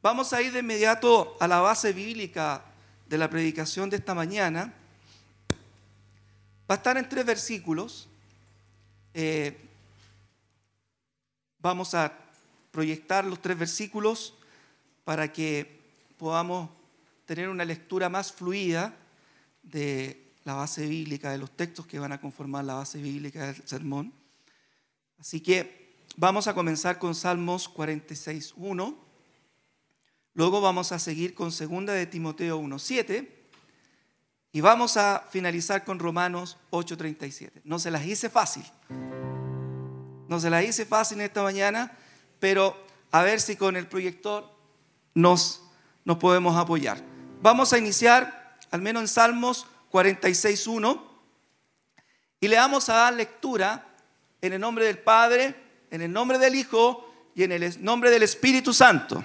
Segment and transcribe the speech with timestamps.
[0.00, 2.62] Vamos a ir de inmediato a la base bíblica
[3.08, 4.72] de la predicación de esta mañana.
[6.70, 8.08] Va a estar en tres versículos.
[9.12, 9.58] Eh,
[11.58, 12.16] vamos a
[12.70, 14.34] proyectar los tres versículos
[15.04, 15.80] para que
[16.16, 16.70] podamos
[17.26, 18.94] tener una lectura más fluida
[19.64, 23.66] de la base bíblica, de los textos que van a conformar la base bíblica del
[23.66, 24.12] sermón.
[25.18, 29.07] Así que vamos a comenzar con Salmos 46.1,
[30.38, 33.28] luego vamos a seguir con 2 de Timoteo 1.7
[34.52, 37.62] y vamos a finalizar con Romanos 8.37.
[37.64, 38.62] No se las hice fácil,
[40.28, 41.90] no se las hice fácil esta mañana,
[42.38, 42.76] pero
[43.10, 44.48] a ver si con el proyector
[45.12, 45.64] nos,
[46.04, 47.02] nos podemos apoyar.
[47.42, 51.02] Vamos a iniciar, al menos en Salmos 46.1,
[52.40, 53.88] y le vamos a dar lectura
[54.40, 55.56] en el nombre del Padre,
[55.90, 59.20] en el nombre del Hijo y en el nombre del Espíritu Santo.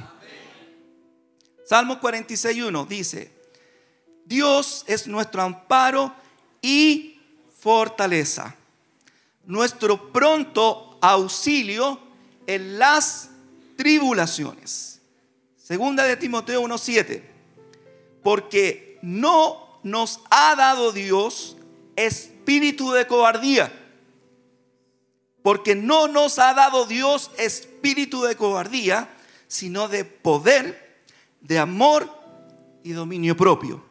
[1.65, 3.31] Salmo 46.1 dice,
[4.25, 6.13] Dios es nuestro amparo
[6.61, 7.19] y
[7.59, 8.55] fortaleza,
[9.45, 11.99] nuestro pronto auxilio
[12.47, 13.29] en las
[13.77, 15.01] tribulaciones.
[15.57, 17.23] Segunda de Timoteo 1.7,
[18.21, 21.57] porque no nos ha dado Dios
[21.95, 23.71] espíritu de cobardía
[25.43, 29.09] porque no nos ha dado Dios espíritu de cobardía,
[29.47, 30.82] sino de poder,
[31.43, 32.09] de amor
[32.83, 33.83] y dominio propio.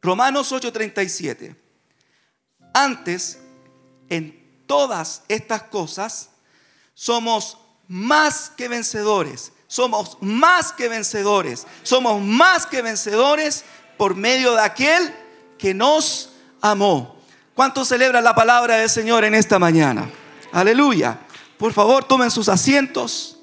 [0.00, 1.56] Romanos 8:37.
[2.72, 3.38] Antes,
[4.08, 6.30] en todas estas cosas,
[6.94, 9.52] somos más que vencedores.
[9.66, 11.66] Somos más que vencedores.
[11.82, 13.64] Somos más que vencedores
[13.96, 15.14] por medio de aquel
[15.58, 17.16] que nos amó.
[17.54, 20.10] ¿Cuánto celebra la palabra del Señor en esta mañana?
[20.52, 21.20] Aleluya.
[21.56, 23.33] Por favor, tomen sus asientos.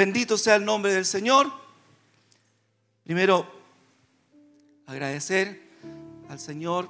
[0.00, 1.52] Bendito sea el nombre del Señor.
[3.04, 3.46] Primero,
[4.86, 5.60] agradecer
[6.30, 6.88] al Señor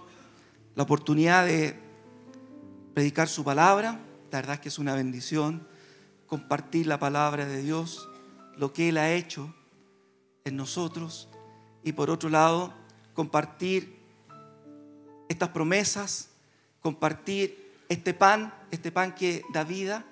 [0.77, 1.75] la oportunidad de
[2.95, 3.99] predicar su palabra.
[4.31, 5.67] La verdad es que es una bendición
[6.29, 8.09] compartir la palabra de Dios,
[8.57, 9.53] lo que Él ha hecho
[10.45, 11.29] en nosotros.
[11.83, 12.73] Y por otro lado,
[13.13, 13.99] compartir
[15.29, 16.29] estas promesas
[16.81, 20.05] compartir este pan, este pan que da vida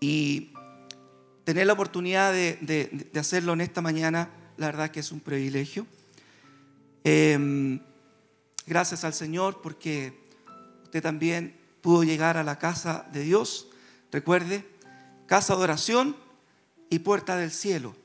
[0.00, 0.52] y
[1.48, 4.28] tener la oportunidad de, hacerlo en esta mañana,
[4.58, 5.86] la verdad que es un privilegio.
[7.04, 7.80] Em,
[8.66, 10.12] gracias al Señor porque
[10.84, 13.68] usted también pudo llegar a la casa de Dios.
[14.12, 14.62] Recuerde,
[15.24, 16.16] casa de oración
[16.90, 17.96] y puerta del cielo.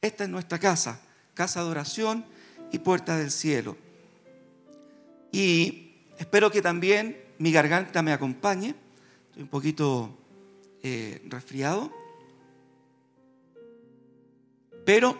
[0.00, 1.02] Esta es nuestra casa,
[1.34, 2.24] casa de oración
[2.72, 3.76] y puerta del cielo.
[5.32, 8.74] Y Espero que también mi garganta me acompañe.
[9.28, 10.18] Estoy un poquito
[10.82, 11.99] eh, resfriado.
[14.92, 15.16] Pero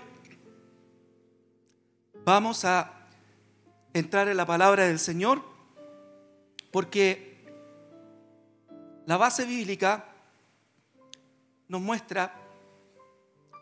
[2.24, 3.06] vamos a
[3.94, 5.44] entrar en la palabra del Señor
[6.72, 7.46] porque
[9.06, 10.06] la base bíblica
[11.68, 12.34] nos muestra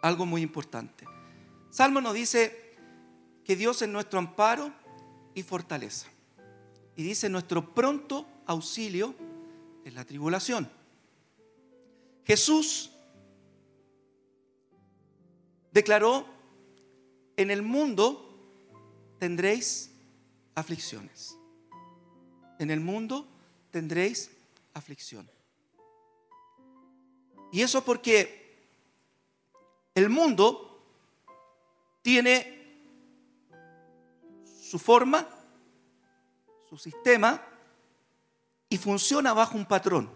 [0.01, 1.05] algo muy importante.
[1.69, 2.75] Salmo nos dice
[3.45, 4.73] que Dios es nuestro amparo
[5.35, 6.07] y fortaleza
[6.97, 9.15] y dice nuestro pronto auxilio
[9.85, 10.71] en la tribulación.
[12.25, 12.93] Jesús
[15.73, 16.27] declaró,
[17.37, 18.29] en el mundo
[19.19, 19.91] tendréis
[20.55, 21.37] aflicciones.
[22.59, 23.27] En el mundo
[23.71, 24.31] tendréis
[24.75, 25.31] aflicción.
[27.53, 28.69] Y eso porque
[29.95, 30.85] el mundo
[32.03, 32.59] tiene
[34.45, 35.29] su forma,
[36.69, 37.43] su sistema
[38.69, 40.11] y funciona bajo un patrón.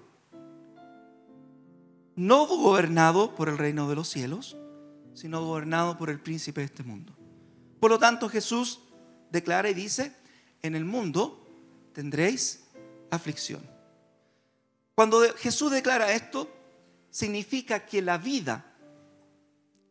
[2.14, 4.58] No gobernado por el reino de los cielos,
[5.14, 7.12] sino gobernado por el príncipe de este mundo.
[7.80, 8.80] Por lo tanto, Jesús
[9.30, 10.12] declara y dice,
[10.62, 11.46] en el mundo
[11.92, 12.64] tendréis
[13.10, 13.62] aflicción.
[14.94, 16.50] Cuando Jesús declara esto,
[17.10, 18.64] significa que la vida,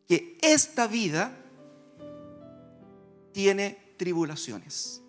[0.07, 1.37] que esta vida
[3.33, 5.01] tiene tribulaciones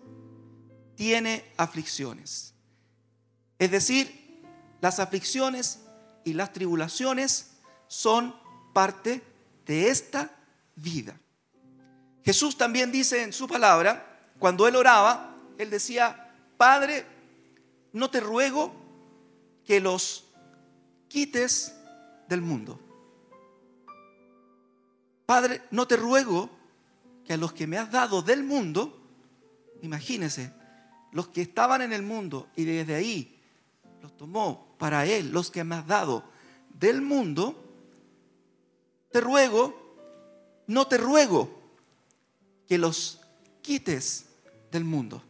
[0.95, 2.53] tiene aflicciones.
[3.59, 4.41] Es decir,
[4.81, 5.79] las aflicciones
[6.23, 7.51] y las tribulaciones
[7.87, 8.35] son
[8.73, 9.21] parte
[9.65, 10.31] de esta
[10.75, 11.19] vida.
[12.23, 17.05] Jesús también dice en su palabra, cuando él oraba, él decía, Padre,
[17.91, 18.73] no te ruego
[19.65, 20.25] que los
[21.07, 21.75] quites
[22.27, 22.79] del mundo.
[25.25, 26.49] Padre, no te ruego
[27.25, 29.01] que a los que me has dado del mundo,
[29.81, 30.51] imagínese,
[31.11, 33.39] los que estaban en el mundo y desde ahí
[34.01, 36.25] los tomó para Él, los que me has dado
[36.79, 37.72] del mundo,
[39.13, 39.75] te ruego,
[40.65, 41.47] no te ruego
[42.67, 43.21] que los
[43.61, 44.25] quites
[44.71, 45.21] del mundo,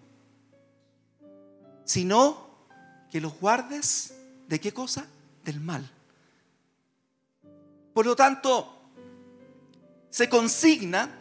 [1.83, 2.47] sino
[3.11, 4.15] que los guardes
[4.47, 5.05] de qué cosa?
[5.43, 5.91] Del mal.
[7.93, 8.73] Por lo tanto,
[10.09, 11.19] se consigna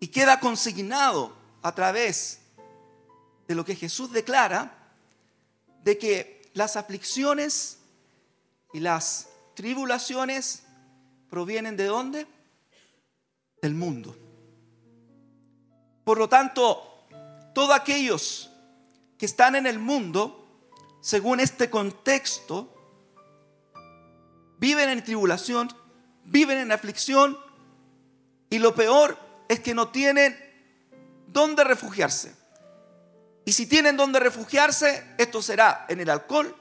[0.00, 2.40] y queda consignado a través
[3.48, 4.92] de lo que Jesús declara,
[5.82, 7.78] de que las aflicciones
[8.74, 10.64] y las tribulaciones
[11.30, 12.26] provienen de dónde?
[13.62, 14.16] Del mundo.
[16.04, 17.06] Por lo tanto,
[17.54, 18.50] todos aquellos
[19.16, 20.66] que están en el mundo,
[21.00, 22.74] según este contexto,
[24.58, 25.68] viven en tribulación,
[26.24, 27.38] viven en aflicción
[28.50, 29.16] y lo peor
[29.48, 30.36] es que no tienen
[31.28, 32.34] dónde refugiarse.
[33.44, 36.54] Y si tienen dónde refugiarse, esto será en el alcohol,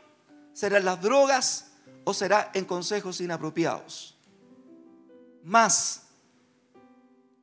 [0.53, 1.71] será en las drogas
[2.03, 4.18] o será en consejos inapropiados.
[5.49, 6.03] Más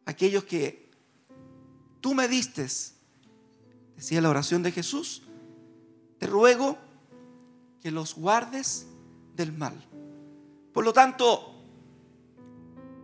[0.05, 0.89] aquellos que
[2.01, 2.69] tú me diste,
[3.97, 5.23] decía la oración de Jesús,
[6.21, 6.79] te ruego
[7.83, 8.87] que los guardes
[9.35, 9.75] del mal.
[10.73, 11.53] Por lo tanto,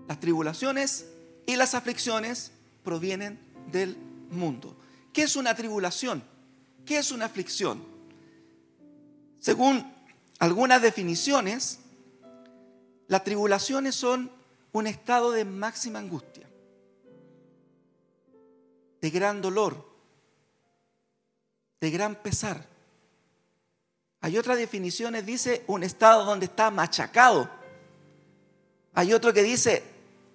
[0.07, 1.09] las tribulaciones
[1.47, 2.53] y las aflicciones
[2.85, 3.41] provienen
[3.73, 3.97] del
[4.31, 4.77] mundo.
[5.13, 6.23] ¿Qué es una tribulación?
[6.87, 7.85] ¿Qué es una aflicción?
[9.41, 9.85] Según
[10.39, 11.81] algunas definiciones,
[13.09, 14.31] las tribulaciones son
[14.73, 16.49] un estado de máxima angustia,
[19.01, 19.87] de gran dolor,
[21.81, 22.67] de gran pesar.
[24.21, 27.63] Hay otras definiciones, dice un estado donde está machacado
[28.95, 29.83] hay otro que dice,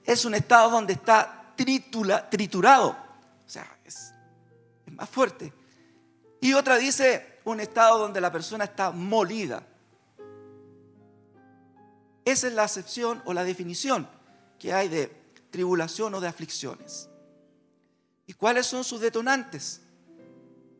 [0.03, 2.97] es un estado donde está triturado.
[3.45, 4.13] O sea, es,
[4.85, 5.53] es más fuerte.
[6.41, 9.63] Y otra dice, un estado donde la persona está molida.
[12.25, 14.07] Esa es la acepción o la definición
[14.59, 15.07] que hay de
[15.49, 17.09] tribulación o de aflicciones.
[18.25, 19.81] ¿Y cuáles son sus detonantes?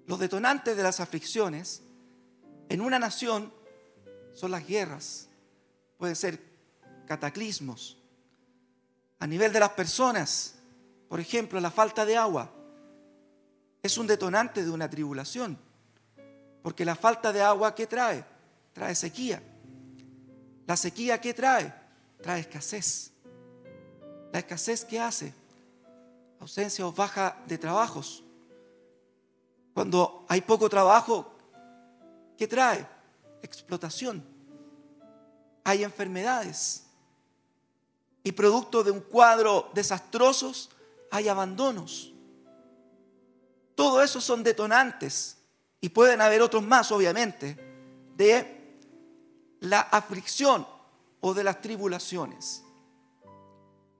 [0.05, 1.81] Los detonantes de las aflicciones
[2.69, 3.53] en una nación
[4.33, 5.29] son las guerras.
[5.97, 6.39] Pueden ser
[7.05, 7.97] cataclismos.
[9.19, 10.55] A nivel de las personas,
[11.07, 12.51] por ejemplo, la falta de agua
[13.81, 15.57] es un detonante de una tribulación.
[16.61, 18.23] Porque la falta de agua, ¿qué trae?
[18.73, 19.41] Trae sequía.
[20.65, 21.73] La sequía, ¿qué trae?
[22.21, 23.13] Trae escasez.
[24.31, 25.33] La escasez, ¿qué hace?
[26.39, 28.23] Ausencia o baja de trabajos.
[29.73, 31.31] Cuando hay poco trabajo,
[32.37, 32.87] ¿qué trae?
[33.41, 34.23] Explotación.
[35.63, 36.83] Hay enfermedades
[38.23, 40.69] y producto de un cuadro desastrosos
[41.11, 42.11] hay abandonos.
[43.75, 45.37] Todo eso son detonantes
[45.79, 47.57] y pueden haber otros más, obviamente,
[48.15, 48.75] de
[49.61, 50.67] la aflicción
[51.21, 52.63] o de las tribulaciones.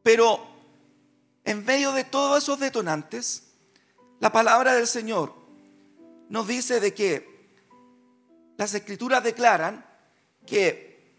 [0.08, 0.40] Pero
[1.44, 3.44] en medio de todos esos detonantes,
[4.22, 5.34] la palabra del Señor
[6.30, 7.50] nos dice de que
[8.56, 9.86] las escrituras declaran
[10.46, 11.14] que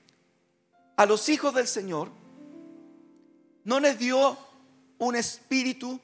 [0.97, 2.09] a los hijos del Señor
[3.65, 4.39] no les dio
[4.97, 6.01] un espíritu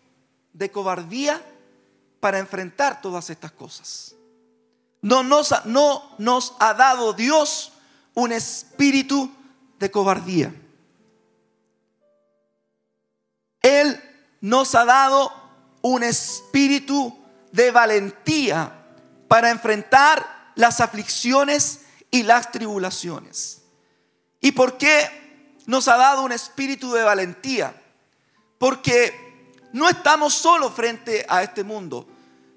[0.53, 1.41] de cobardía
[2.21, 4.15] para enfrentar todas estas cosas.
[5.01, 7.73] No nos, no nos ha dado Dios
[8.13, 9.31] un espíritu
[9.79, 10.55] de cobardía.
[13.65, 13.99] Él
[14.43, 15.33] nos ha dado
[15.81, 17.19] un espíritu
[17.51, 18.71] de valentía
[19.27, 21.81] para enfrentar las aflicciones
[22.11, 23.63] y las tribulaciones.
[24.41, 25.25] ¿Y por qué
[25.67, 27.75] nos ha dado un espíritu de valentía,
[28.59, 32.07] porque no estamos solo frente a este mundo,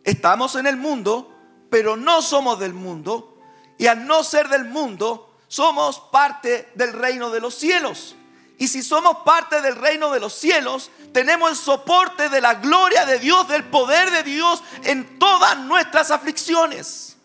[0.03, 1.33] estamos en el mundo,
[1.69, 3.39] pero no somos del mundo,
[3.77, 8.15] y al no ser del mundo, somos parte del reino de los cielos.
[8.57, 13.05] Y si somos parte del reino de los cielos, tenemos el soporte de la gloria
[13.05, 17.17] de Dios, del poder de Dios en todas nuestras aflicciones.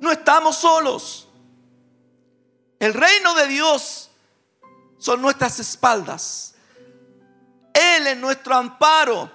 [0.00, 1.28] No estamos solos.
[2.78, 4.10] El reino de Dios
[4.98, 6.54] son nuestras espaldas.
[7.72, 9.30] Él es nuestro amparo,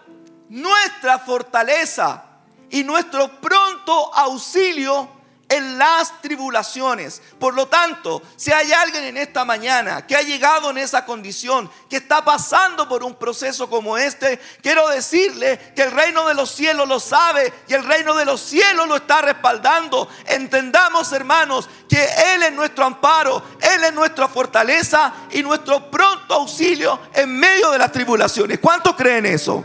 [0.49, 2.23] nuestra fortaleza
[2.69, 5.16] y nuestro pronto auxilio
[5.49, 7.21] en las tribulaciones.
[7.39, 11.69] Por lo tanto, si hay alguien en esta mañana que ha llegado en esa condición,
[11.89, 16.51] que está pasando por un proceso como este, quiero decirle que el reino de los
[16.51, 20.09] cielos lo sabe y el reino de los cielos lo está respaldando.
[20.25, 26.99] Entendamos, hermanos, que Él es nuestro amparo, Él es nuestra fortaleza y nuestro pronto auxilio
[27.13, 28.59] en medio de las tribulaciones.
[28.59, 29.63] ¿Cuántos creen eso?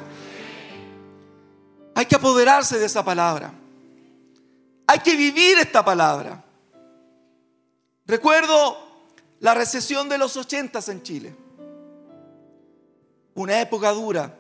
[1.95, 3.53] Hay que apoderarse de esa palabra.
[4.93, 6.45] Hay que vivir esta palabra.
[8.05, 8.77] Recuerdo
[9.41, 11.35] la recesión de los ochentas en Chile.
[13.35, 14.39] una época dura,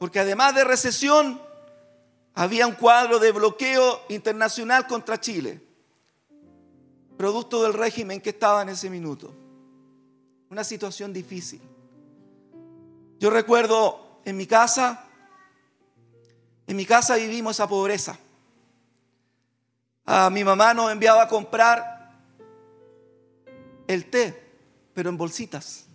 [0.00, 1.40] porque además de recesión,
[2.34, 5.62] había un cuadro de bloqueo internacional contra Chile,
[7.16, 9.32] producto del régimen que estaba en ese minuto.
[10.50, 11.62] Una situación difícil.
[13.20, 15.04] Yo recuerdo en mi casa,
[16.66, 18.18] en mi casa vivimos esa pobreza.
[20.06, 22.12] A mi mamá nos enviaba a comprar
[23.86, 24.52] el té,
[24.92, 25.86] pero en bolsitas.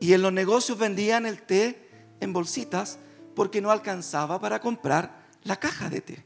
[0.00, 1.88] Y en los negocios vendían el té
[2.20, 2.98] en bolsitas
[3.34, 6.24] porque no alcanzaba para comprar la caja de té.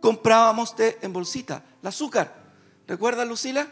[0.00, 2.42] Comprábamos té en bolsita, el azúcar.
[2.88, 3.68] ¿Recuerda Lucila?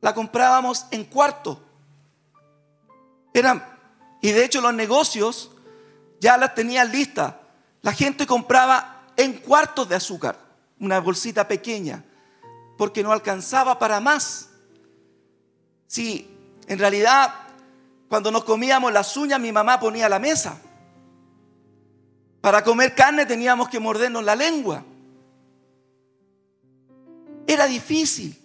[0.00, 1.62] La comprábamos en cuarto.
[3.32, 3.64] Eran,
[4.20, 5.50] y de hecho los negocios
[6.20, 7.34] ya las tenían listas.
[7.82, 10.38] La gente compraba en cuartos de azúcar,
[10.80, 12.04] una bolsita pequeña,
[12.76, 14.50] porque no alcanzaba para más.
[15.86, 16.28] Si
[16.66, 17.44] en realidad
[18.08, 20.60] cuando nos comíamos las uñas, mi mamá ponía la mesa.
[22.40, 24.84] Para comer carne teníamos que mordernos la lengua.
[27.46, 28.38] Era difícil.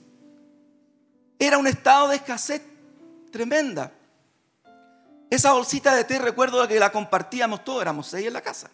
[1.37, 2.61] Era un estado de escasez
[3.31, 3.91] tremenda.
[5.29, 8.71] Esa bolsita de té, recuerdo que la compartíamos todos, éramos seis en la casa.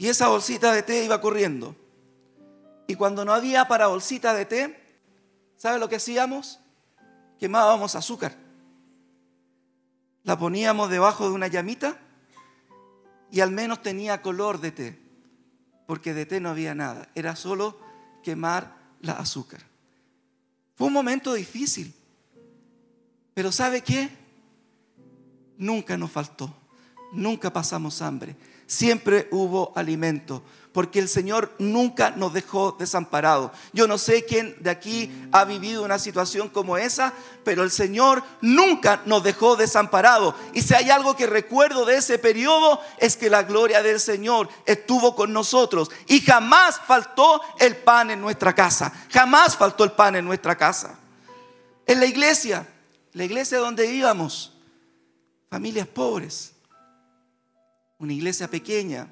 [0.00, 1.76] Y esa bolsita de té iba corriendo.
[2.88, 5.00] Y cuando no había para bolsita de té,
[5.56, 6.58] ¿sabe lo que hacíamos?
[7.38, 8.34] Quemábamos azúcar
[10.24, 11.98] la poníamos debajo de una llamita
[13.30, 14.98] y al menos tenía color de té,
[15.86, 17.78] porque de té no había nada, era solo
[18.22, 19.60] quemar la azúcar.
[20.74, 21.94] Fue un momento difícil,
[23.34, 24.10] pero ¿sabe qué?
[25.58, 26.54] Nunca nos faltó,
[27.12, 28.36] nunca pasamos hambre,
[28.70, 33.50] siempre hubo alimento, porque el Señor nunca nos dejó desamparados.
[33.72, 37.12] Yo no sé quién de aquí ha vivido una situación como esa,
[37.44, 40.36] pero el Señor nunca nos dejó desamparados.
[40.54, 44.48] Y si hay algo que recuerdo de ese periodo, es que la gloria del Señor
[44.64, 48.92] estuvo con nosotros y jamás faltó el pan en nuestra casa.
[49.10, 50.96] Jamás faltó el pan en nuestra casa.
[51.86, 52.68] En la iglesia,
[53.14, 54.52] la iglesia donde íbamos,
[55.50, 56.52] familias pobres,
[58.00, 59.08] una iglesia pequeña,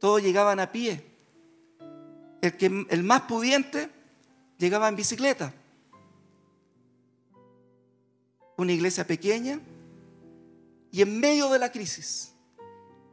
[0.00, 1.02] todos llegaban a pie.
[2.42, 3.88] El, que, el más pudiente
[4.58, 5.54] llegaba en bicicleta.
[8.56, 9.60] Una iglesia pequeña
[10.90, 12.32] y en medio de la crisis,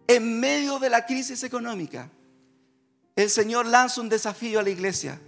[0.07, 2.09] en medio de la crisis económica,
[3.15, 5.19] el Señor lanza un desafío a la iglesia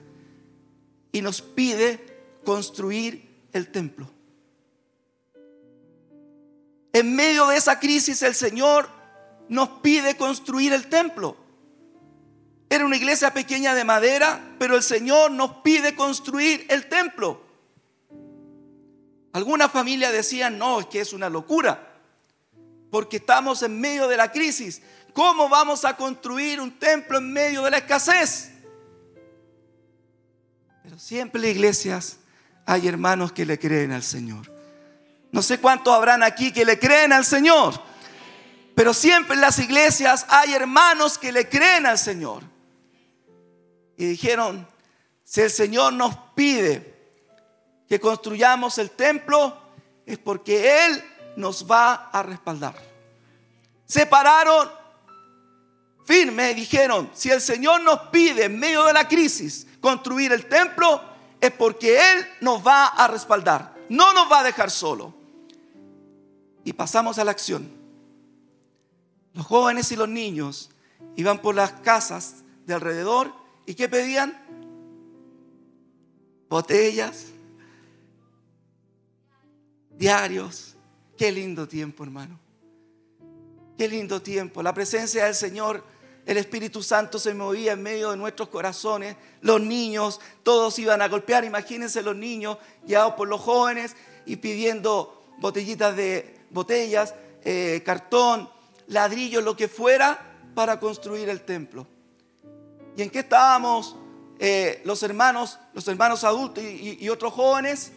[1.12, 4.10] y nos pide construir el templo.
[6.94, 8.88] En medio de esa crisis el Señor
[9.50, 11.36] nos pide construir el templo.
[12.70, 17.42] Era una iglesia pequeña de madera, pero el Señor nos pide construir el templo.
[19.34, 22.00] Algunas familias decían, no, es que es una locura,
[22.92, 24.82] porque estamos en medio de la crisis.
[25.14, 28.52] ¿Cómo vamos a construir un templo en medio de la escasez?
[30.84, 32.18] Pero siempre en las iglesias
[32.66, 34.52] hay hermanos que le creen al Señor.
[35.34, 37.74] No sé cuántos habrán aquí que le creen al Señor,
[38.75, 42.44] pero siempre en las iglesias hay hermanos que le creen al Señor
[43.98, 44.68] y dijeron,
[45.24, 46.94] si el Señor nos pide
[47.90, 49.58] que construyamos el templo,
[50.06, 51.04] es porque Él
[51.36, 52.75] nos va a respaldar.
[53.88, 54.70] Se pararon
[56.06, 60.46] firme y dijeron, si el Señor nos pide en medio de la crisis construir el
[60.46, 61.02] templo,
[61.42, 65.23] es porque Él nos va a respaldar, no nos va a dejar solo.
[66.63, 67.70] Y pasamos a la acción.
[69.34, 70.70] Los jóvenes y los niños
[71.15, 74.38] iban por las casas de alrededor ¿Y qué pedían?
[76.50, 77.27] Botellas,
[79.91, 80.75] diarios.
[81.17, 82.39] Qué lindo tiempo, hermano.
[83.77, 84.62] Qué lindo tiempo.
[84.62, 85.84] La presencia del Señor,
[86.25, 89.15] el Espíritu Santo se movía en medio de nuestros corazones.
[89.41, 91.46] Los niños, todos iban a golpear.
[91.46, 98.50] Imagínense los niños guiados por los jóvenes y pidiendo botellitas de botellas, eh, cartón,
[98.88, 100.20] ladrillos, lo que fuera
[100.54, 101.88] para construir el templo.
[102.96, 103.96] ¿Y en qué estábamos
[104.40, 107.92] eh, los hermanos, los hermanos adultos y, otros jóvenes?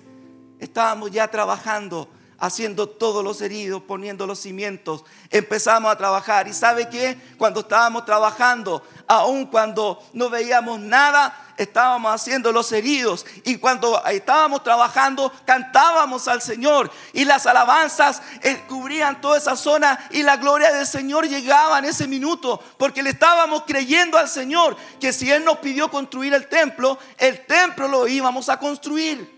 [0.58, 2.08] Estábamos ya trabajando,
[2.38, 5.04] haciendo todos los heridos, poniendo los cimientos.
[5.30, 6.48] Empezamos a trabajar.
[6.48, 7.18] ¿Y sabe qué?
[7.36, 14.62] Cuando estábamos trabajando, aun cuando no veíamos nada, estábamos haciendo los heridos y cuando estábamos
[14.62, 20.72] trabajando cantábamos al Señor y las alabanzas eh, cubrían toda esa zona y la gloria
[20.72, 25.44] del Señor llegaba en ese minuto porque le estábamos creyendo al Señor que si Él
[25.44, 29.34] nos pidió construir el templo, el templo lo íbamos a construir.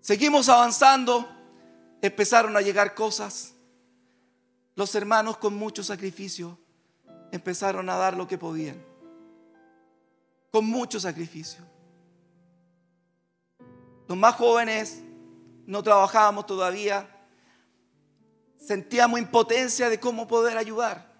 [0.00, 1.28] Seguimos avanzando,
[2.00, 3.54] empezaron a llegar cosas.
[4.74, 6.58] Los hermanos con mucho sacrificio
[7.30, 8.91] empezaron a dar lo que podían.
[10.52, 11.64] Con mucho sacrificio.
[14.06, 15.00] Los más jóvenes
[15.66, 17.08] no trabajábamos todavía.
[18.58, 21.10] Sentíamos impotencia de cómo poder ayudar.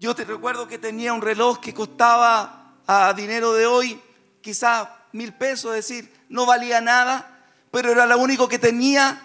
[0.00, 4.02] Yo te recuerdo que tenía un reloj que costaba a dinero de hoy
[4.40, 9.22] quizás mil pesos, es decir, no valía nada, pero era lo único que tenía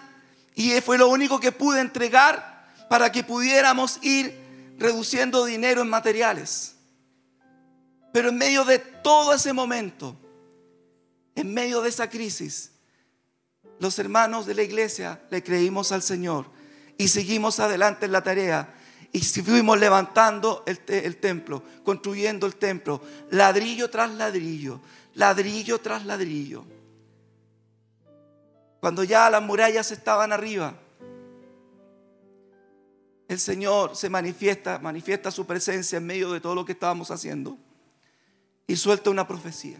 [0.54, 6.73] y fue lo único que pude entregar para que pudiéramos ir reduciendo dinero en materiales.
[8.14, 10.14] Pero en medio de todo ese momento,
[11.34, 12.70] en medio de esa crisis,
[13.80, 16.46] los hermanos de la iglesia le creímos al Señor
[16.96, 18.72] y seguimos adelante en la tarea.
[19.10, 24.80] Y fuimos levantando el, el, templo, construyendo el templo, ladrillo tras ladrillo,
[25.14, 26.64] ladrillo tras ladrillo.
[28.78, 30.76] Cuando ya las murallas estaban arriba,
[33.26, 37.58] el Señor se manifiesta, manifiesta su presencia en medio de todo lo que estábamos haciendo
[38.66, 39.78] y suelta una profecía.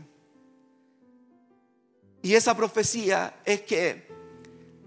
[2.23, 4.09] Y esa profecía es que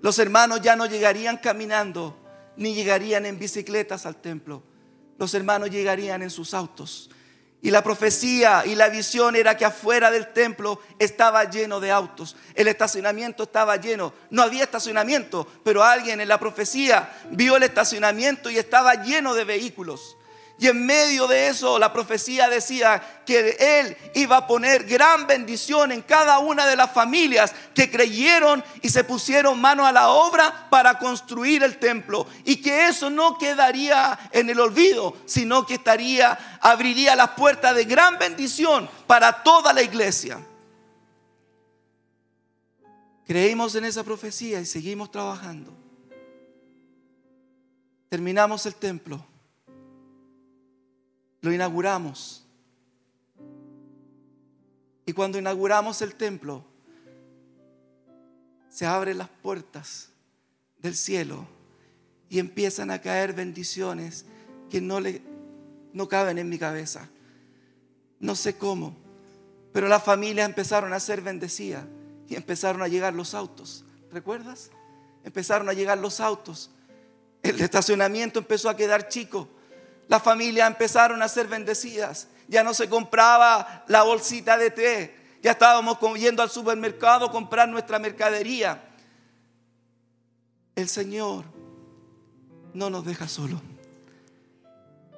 [0.01, 2.17] los hermanos ya no llegarían caminando
[2.55, 4.63] ni llegarían en bicicletas al templo.
[5.17, 7.09] Los hermanos llegarían en sus autos.
[7.61, 12.35] Y la profecía y la visión era que afuera del templo estaba lleno de autos.
[12.53, 14.13] El estacionamiento estaba lleno.
[14.29, 19.43] No había estacionamiento, pero alguien en la profecía vio el estacionamiento y estaba lleno de
[19.43, 20.16] vehículos.
[20.59, 25.91] Y en medio de eso la profecía decía que Él iba a poner gran bendición
[25.91, 30.67] en cada una de las familias que creyeron y se pusieron mano a la obra
[30.71, 32.25] para construir el templo.
[32.43, 37.85] Y que eso no quedaría en el olvido, sino que estaría, abriría las puertas de
[37.85, 40.39] gran bendición para toda la iglesia.
[43.27, 45.71] Creímos en esa profecía y seguimos trabajando.
[48.09, 49.23] Terminamos el templo
[51.41, 52.45] lo inauguramos.
[55.05, 56.65] Y cuando inauguramos el templo,
[58.69, 60.09] se abren las puertas
[60.79, 61.47] del cielo
[62.29, 64.25] y empiezan a caer bendiciones
[64.69, 65.21] que no, le,
[65.93, 67.09] no caben en mi cabeza.
[68.19, 68.95] No sé cómo,
[69.71, 71.85] pero las familias empezaron a ser bendecidas
[72.27, 73.85] y empezaron a llegar los autos.
[74.11, 74.71] ¿Recuerdas?
[75.23, 76.71] Empezaron a llegar los autos.
[77.43, 79.47] El estacionamiento empezó a quedar chico
[80.07, 82.27] las familias empezaron a ser bendecidas.
[82.47, 85.15] Ya no se compraba la bolsita de té.
[85.41, 88.83] Ya estábamos yendo al supermercado a comprar nuestra mercadería.
[90.75, 91.45] El Señor
[92.73, 93.61] no nos deja solo.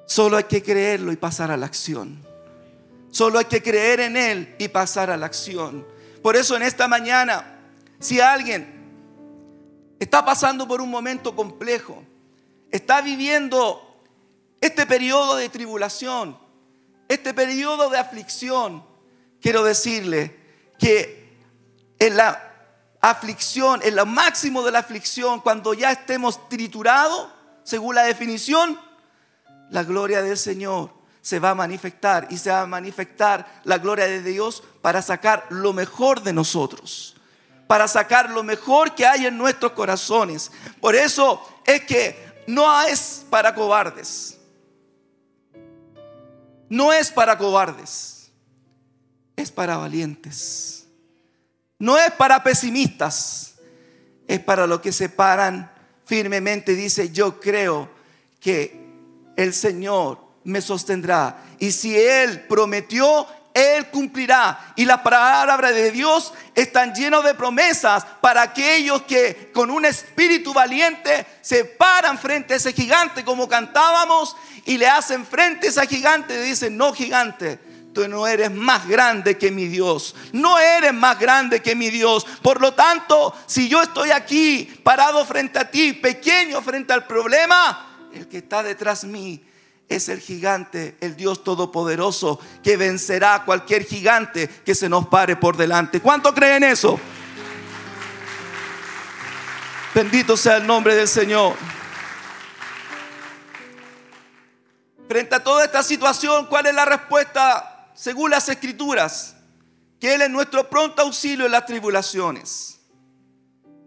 [0.05, 2.25] Solo hay que creerlo y pasar a la acción.
[3.11, 5.85] Solo hay que creer en Él y pasar a la acción.
[6.23, 7.59] Por eso en esta mañana,
[7.99, 8.79] si alguien
[9.99, 12.03] está pasando por un momento complejo,
[12.71, 13.88] está viviendo
[14.61, 16.37] este periodo de tribulación,
[17.07, 18.85] este periodo de aflicción,
[19.41, 20.37] quiero decirle
[20.77, 21.37] que
[21.97, 22.43] en la
[23.01, 27.29] aflicción, en lo máximo de la aflicción, cuando ya estemos triturados,
[27.63, 28.79] según la definición,
[29.69, 30.91] la gloria del Señor
[31.21, 35.45] se va a manifestar y se va a manifestar la gloria de Dios para sacar
[35.49, 37.15] lo mejor de nosotros,
[37.67, 40.51] para sacar lo mejor que hay en nuestros corazones.
[40.81, 44.38] Por eso es que no es para cobardes
[46.69, 48.31] no es para cobardes,
[49.35, 50.87] es para valientes.
[51.79, 53.55] No es para pesimistas,
[54.27, 55.71] es para los que se paran
[56.05, 56.75] firmemente.
[56.75, 57.89] Dice, yo creo
[58.39, 58.85] que
[59.37, 61.43] el Señor me sostendrá.
[61.57, 63.25] Y si Él prometió,
[63.59, 64.73] Él cumplirá.
[64.75, 70.53] Y las palabras de Dios están llenas de promesas para aquellos que con un espíritu
[70.53, 75.87] valiente se paran frente a ese gigante como cantábamos y le hacen frente a ese
[75.87, 77.59] gigante y dicen, no gigante,
[77.93, 80.15] tú no eres más grande que mi Dios.
[80.31, 82.25] No eres más grande que mi Dios.
[82.41, 88.09] Por lo tanto, si yo estoy aquí parado frente a ti, pequeño frente al problema,
[88.13, 89.48] el que está detrás de mí
[89.89, 95.35] es el gigante, el Dios todopoderoso, que vencerá a cualquier gigante que se nos pare
[95.35, 95.99] por delante.
[95.99, 96.99] ¿Cuánto creen eso?
[99.95, 101.55] Bendito sea el nombre del Señor.
[105.07, 109.35] Frente a toda esta situación, ¿cuál es la respuesta según las escrituras?
[109.99, 112.79] Que Él es nuestro pronto auxilio en las tribulaciones.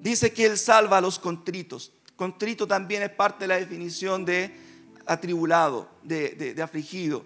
[0.01, 1.93] Dice que Él salva a los contritos.
[2.17, 4.62] Contrito también es parte de la definición de
[5.07, 7.25] atribulado, de, de afligido.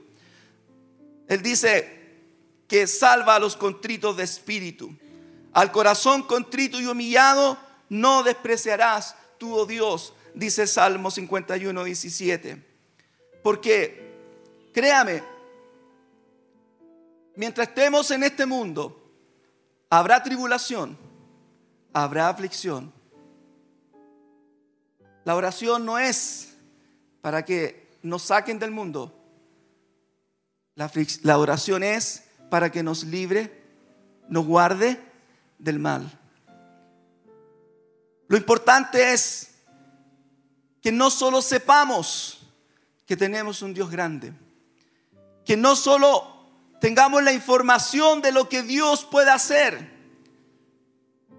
[1.28, 1.96] Él dice
[2.68, 4.94] que salva a los contritos de espíritu.
[5.52, 7.58] Al corazón contrito y humillado
[7.88, 12.62] no despreciarás tú, oh Dios, dice Salmo 51, 17.
[13.42, 14.14] Porque,
[14.72, 15.22] créame,
[17.36, 19.02] mientras estemos en este mundo,
[19.88, 20.98] habrá tribulación,
[21.92, 22.92] habrá aflicción.
[25.24, 26.55] La oración no es
[27.26, 29.12] para que nos saquen del mundo.
[30.76, 33.64] La, oración es para que nos libre,
[34.28, 35.02] nos guarde
[35.58, 36.08] del mal.
[38.28, 39.56] Lo importante es
[40.80, 42.46] que no solo sepamos
[43.04, 44.32] que tenemos un Dios grande,
[45.44, 46.46] que no solo
[46.80, 49.95] tengamos la información de lo que Dios puede hacer,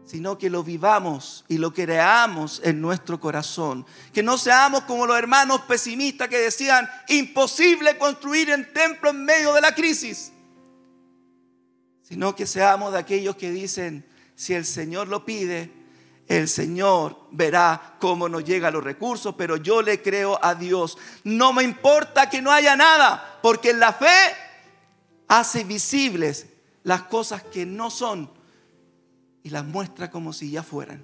[0.07, 3.85] sino que lo vivamos y lo creamos en nuestro corazón.
[4.13, 9.53] Que no seamos como los hermanos pesimistas que decían, imposible construir un templo en medio
[9.53, 10.31] de la crisis,
[12.03, 15.73] sino que seamos de aquellos que dicen, si el Señor lo pide,
[16.27, 20.97] el Señor verá cómo nos llegan los recursos, pero yo le creo a Dios.
[21.25, 24.07] No me importa que no haya nada, porque la fe
[25.27, 26.47] hace visibles
[26.83, 28.36] las cosas que no son
[29.47, 31.01] y las muestra como si ya fueran.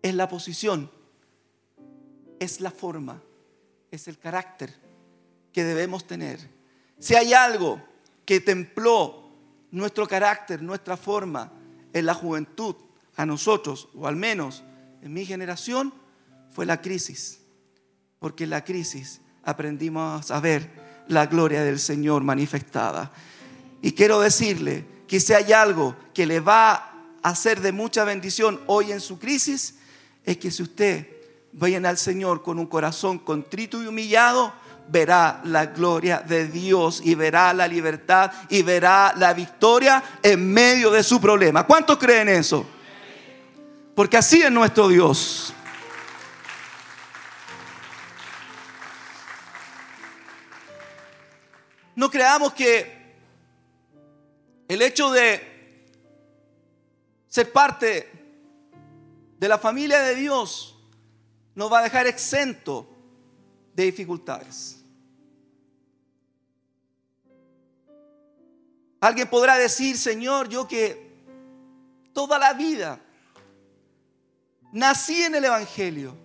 [0.00, 0.88] Es la posición,
[2.38, 3.20] es la forma,
[3.90, 4.72] es el carácter
[5.52, 6.38] que debemos tener.
[7.00, 7.82] Si hay algo
[8.24, 9.28] que templó
[9.72, 11.50] nuestro carácter, nuestra forma
[11.92, 12.76] en la juventud,
[13.16, 14.62] a nosotros, o al menos
[15.02, 15.92] en mi generación,
[16.48, 17.40] fue la crisis.
[18.20, 20.70] Porque en la crisis aprendimos a ver
[21.08, 23.10] la gloria del Señor manifestada.
[23.82, 26.72] Y quiero decirle, si hay algo que le va
[27.22, 29.76] a hacer de mucha bendición hoy en su crisis,
[30.24, 31.06] es que si usted
[31.52, 34.52] viene al Señor con un corazón contrito y humillado,
[34.88, 40.90] verá la gloria de Dios y verá la libertad y verá la victoria en medio
[40.90, 41.66] de su problema.
[41.66, 42.66] ¿Cuántos creen eso?
[43.94, 45.52] Porque así es nuestro Dios.
[51.96, 52.97] No creamos que
[54.68, 55.40] el hecho de
[57.26, 58.10] ser parte
[59.38, 60.76] de la familia de Dios
[61.54, 62.86] nos va a dejar exento
[63.74, 64.84] de dificultades.
[69.00, 71.08] Alguien podrá decir, Señor, yo que
[72.12, 73.00] toda la vida
[74.72, 76.16] nací en el Evangelio,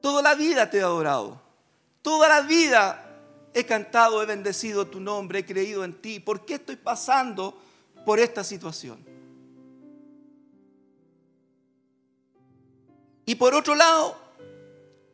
[0.00, 1.40] toda la vida te he adorado,
[2.02, 3.05] toda la vida
[3.56, 6.20] he cantado, he bendecido tu nombre, he creído en ti.
[6.20, 7.58] ¿Por qué estoy pasando
[8.04, 9.02] por esta situación?
[13.24, 14.14] Y por otro lado,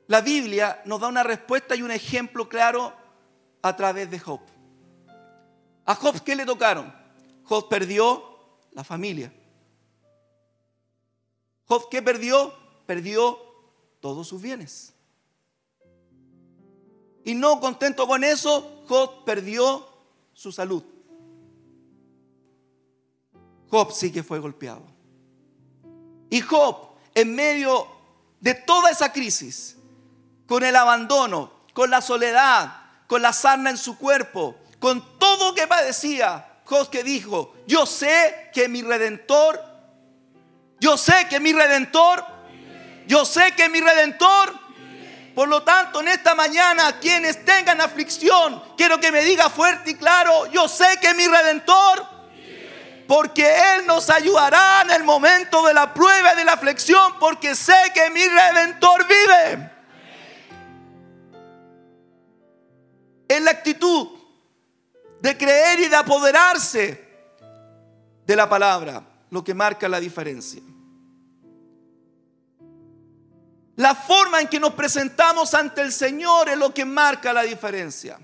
[0.08, 2.92] la Biblia nos da una respuesta y un ejemplo claro
[3.62, 4.40] a través de Job.
[5.84, 6.92] A Job, ¿qué le tocaron?
[7.44, 8.24] Job perdió
[8.72, 9.32] la familia.
[11.66, 12.52] Job, ¿qué perdió?
[12.86, 13.38] Perdió
[14.00, 14.92] todos sus bienes.
[17.24, 19.86] Y no contento con eso, Job perdió
[20.32, 20.82] su salud.
[23.70, 24.82] Job sí que fue golpeado.
[26.30, 27.86] Y Job, en medio
[28.40, 29.76] de toda esa crisis,
[30.46, 35.66] con el abandono, con la soledad, con la sarna en su cuerpo, con todo que
[35.66, 39.62] padecía, Job que dijo, yo sé que mi redentor,
[40.80, 42.24] yo sé que mi redentor,
[43.06, 44.61] yo sé que mi redentor
[45.34, 49.94] por lo tanto, en esta mañana, quienes tengan aflicción, quiero que me diga fuerte y
[49.94, 52.06] claro, yo sé que mi redentor,
[53.08, 57.54] porque Él nos ayudará en el momento de la prueba y de la aflicción, porque
[57.54, 59.70] sé que mi redentor vive.
[63.28, 64.08] Es la actitud
[65.20, 67.08] de creer y de apoderarse
[68.26, 70.60] de la palabra lo que marca la diferencia.
[73.76, 78.18] La forma en que nos presentamos ante el Señor es lo que marca la diferencia.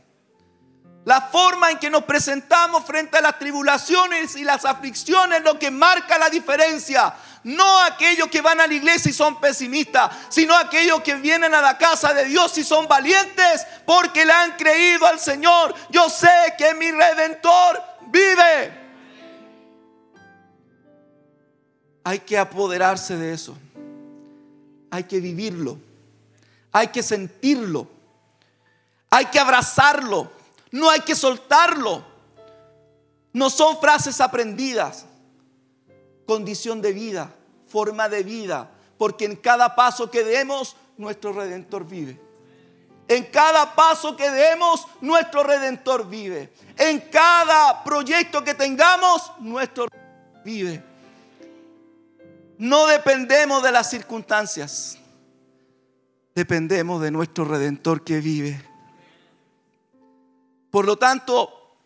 [1.04, 5.58] La forma en que nos presentamos frente a las tribulaciones y las aflicciones es lo
[5.58, 7.14] que marca la diferencia.
[7.44, 11.62] No aquellos que van a la iglesia y son pesimistas, sino aquellos que vienen a
[11.62, 15.74] la casa de Dios y son valientes porque le han creído al Señor.
[15.88, 18.88] Yo sé que mi redentor vive.
[22.04, 23.56] Hay que apoderarse de eso
[24.90, 25.79] hay que vivirlo,
[26.72, 27.88] hay que sentirlo,
[29.11, 30.31] hay que abrazarlo,
[30.70, 32.05] no hay que soltarlo.
[33.33, 35.05] No son frases aprendidas,
[36.27, 37.35] condición de vida,
[37.66, 42.20] forma de vida, porque en cada paso que demos, nuestro redentor vive.
[43.07, 46.53] En cada paso que demos, nuestro redentor vive.
[46.77, 50.88] En cada proyecto que tengamos, nuestro redentor vive.
[52.58, 54.98] No dependemos de las circunstancias.
[56.34, 58.60] Dependemos de nuestro redentor que vive.
[60.70, 61.76] Por lo tanto,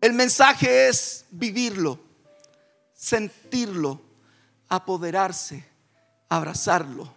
[0.00, 1.98] el mensaje es vivirlo,
[2.94, 4.00] sentirlo,
[4.68, 5.64] apoderarse,
[6.28, 7.12] abrazarlo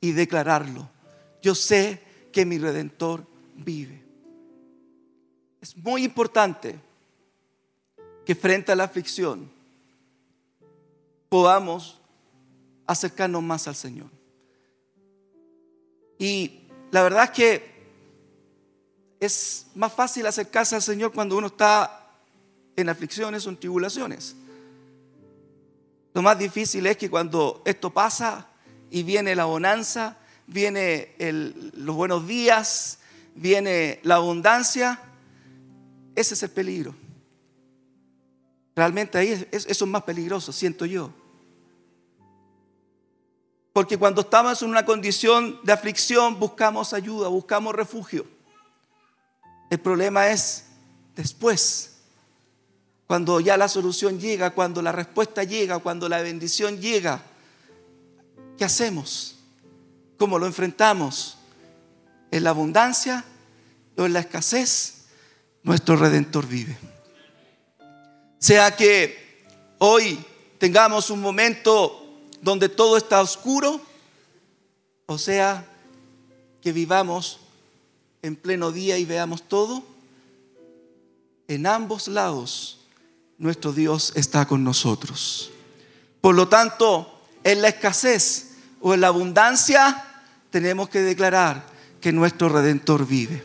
[0.00, 0.88] y declararlo.
[1.42, 4.02] Yo sé que mi redentor vive.
[5.60, 6.78] Es muy importante
[8.24, 9.57] que frente a la aflicción
[11.28, 12.00] podamos
[12.86, 14.10] acercarnos más al Señor.
[16.18, 17.78] Y la verdad es que
[19.20, 22.10] es más fácil acercarse al Señor cuando uno está
[22.76, 24.36] en aflicciones o en tribulaciones.
[26.14, 28.48] Lo más difícil es que cuando esto pasa
[28.90, 31.14] y viene la bonanza, viene
[31.74, 32.98] los buenos días,
[33.34, 35.00] viene la abundancia,
[36.14, 36.94] ese es el peligro.
[38.74, 41.12] Realmente ahí eso es más peligroso, siento yo.
[43.72, 48.26] Porque cuando estamos en una condición de aflicción buscamos ayuda, buscamos refugio.
[49.70, 50.64] El problema es
[51.14, 51.96] después,
[53.06, 57.22] cuando ya la solución llega, cuando la respuesta llega, cuando la bendición llega.
[58.56, 59.36] ¿Qué hacemos?
[60.18, 61.38] ¿Cómo lo enfrentamos?
[62.30, 63.24] ¿En la abundancia
[63.96, 65.06] o en la escasez?
[65.62, 66.76] Nuestro redentor vive.
[68.38, 69.46] Sea que
[69.78, 70.18] hoy
[70.58, 72.07] tengamos un momento
[72.42, 73.80] donde todo está oscuro,
[75.06, 75.66] o sea,
[76.60, 77.40] que vivamos
[78.22, 79.82] en pleno día y veamos todo,
[81.46, 82.80] en ambos lados
[83.38, 85.50] nuestro Dios está con nosotros.
[86.20, 90.04] Por lo tanto, en la escasez o en la abundancia,
[90.50, 91.64] tenemos que declarar
[92.00, 93.44] que nuestro Redentor vive.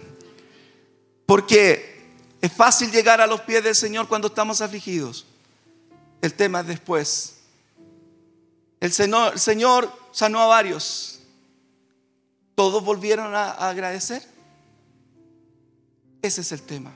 [1.25, 5.25] Porque es fácil llegar a los pies del Señor cuando estamos afligidos.
[6.21, 7.35] El tema es después.
[8.83, 11.19] El Señor, sanó a varios.
[12.53, 14.21] ¿Todos volvieron a agradecer?
[16.21, 16.93] Ese es el tema.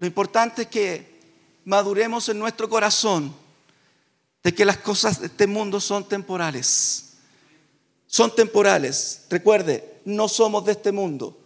[0.00, 1.20] Lo importante es que
[1.64, 3.32] maduremos en nuestro corazón
[4.42, 7.12] de que las cosas de este mundo son temporales.
[8.08, 9.26] Son temporales.
[9.30, 11.38] Recuerde, no somos de este mundo.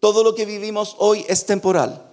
[0.00, 2.10] Todo lo que vivimos hoy es temporal.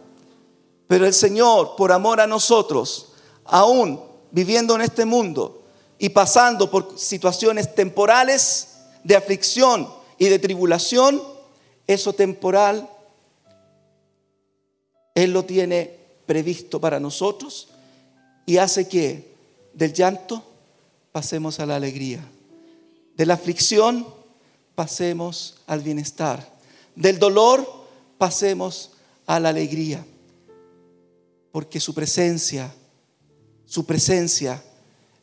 [0.86, 3.14] Pero el Señor, por amor a nosotros,
[3.46, 4.00] aún
[4.30, 5.62] viviendo en este mundo
[6.04, 8.74] y pasando por situaciones temporales
[9.06, 9.88] de aflicción
[10.18, 11.24] y de tribulación,
[11.88, 12.90] eso temporal
[15.16, 17.70] él lo tiene previsto para nosotros
[18.46, 19.34] y hace que
[19.74, 20.44] del llanto
[21.14, 22.20] pasemos a la alegría,
[23.16, 24.06] de la aflicción
[24.76, 26.46] pasemos al bienestar,
[26.98, 27.66] del dolor
[28.18, 28.92] pasemos
[29.26, 30.06] a la alegría,
[31.54, 32.76] porque su presencia,
[33.66, 34.62] su presencia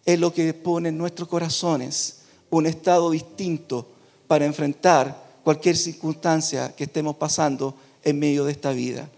[0.04, 3.86] es lo que pone en nuestros corazones un estado distinto
[4.26, 9.08] para enfrentar cualquier circunstancia que estemos pasando en medio de esta vida.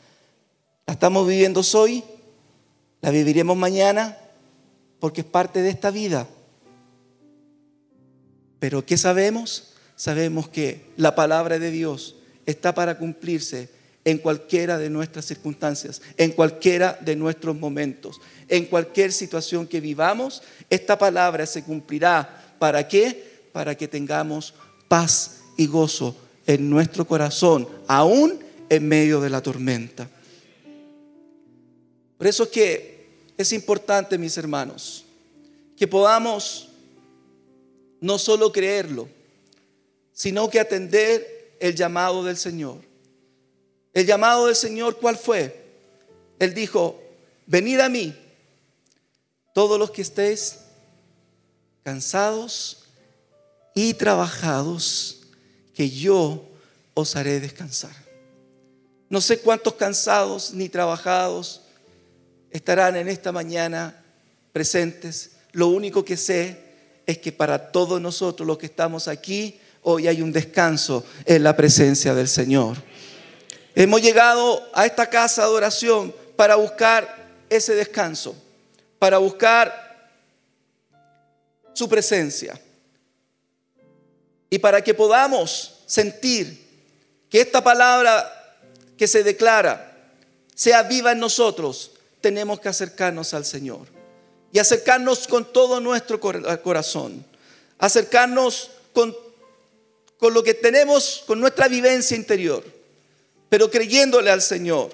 [0.87, 2.05] La estamos viviendo hoy,
[3.01, 4.19] la viviremos mañana,
[5.01, 6.29] porque es parte de esta vida.
[8.59, 9.73] Pero ¿qué sabemos?
[9.97, 12.17] Sabemos que la palabra de Dios
[12.47, 13.69] está para cumplirse
[14.05, 20.43] en cualquiera de nuestras circunstancias, en cualquiera de nuestros momentos, en cualquier situación que vivamos,
[20.69, 22.57] esta palabra se cumplirá.
[22.59, 23.43] ¿Para qué?
[23.53, 24.55] Para que tengamos
[24.89, 30.09] paz y gozo en nuestro corazón, aún en medio de la tormenta.
[32.19, 35.05] Por eso es que es importante, mis hermanos,
[35.77, 36.69] que podamos
[38.01, 39.09] no solo creerlo,
[40.13, 42.92] sino que atender el llamado del Señor.
[43.93, 45.63] El llamado del Señor, ¿cuál fue?
[46.39, 47.01] Él dijo,
[47.47, 48.17] venid a mí,
[49.55, 50.59] todos los que estéis
[51.83, 52.85] cansados
[53.75, 55.21] y trabajados,
[55.75, 56.49] que yo
[56.95, 57.95] os haré descansar.
[59.09, 61.63] No sé cuántos cansados ni trabajados
[62.51, 64.03] estarán en esta mañana
[64.53, 65.33] presentes.
[65.53, 66.59] Lo único que sé
[67.07, 71.57] es que para todos nosotros los que estamos aquí, hoy hay un descanso en la
[71.57, 72.79] presencia del Señor.
[73.75, 78.35] Hemos llegado a esta casa de oración para buscar ese descanso,
[78.99, 80.11] para buscar
[81.73, 82.61] su presencia.
[84.51, 86.63] Y para que podamos sentir
[87.31, 88.31] que esta palabra
[88.99, 89.97] que se declara
[90.55, 93.87] sea viva en nosotros, tenemos que acercarnos al Señor.
[94.53, 97.25] Y acercarnos con todo nuestro corazón.
[97.79, 99.17] Acercarnos con,
[100.19, 102.63] con lo que tenemos, con nuestra vivencia interior,
[103.53, 104.91] pero creyéndole al Señor.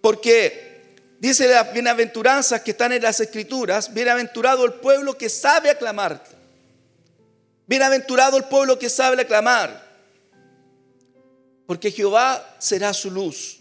[0.00, 6.22] Porque dice las bienaventuranzas que están en las escrituras, bienaventurado el pueblo que sabe aclamar.
[7.66, 9.84] Bienaventurado el pueblo que sabe aclamar.
[11.66, 13.58] Porque Jehová será su luz.